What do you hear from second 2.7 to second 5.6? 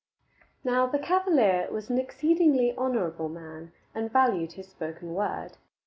honorable man and valued his spoken word.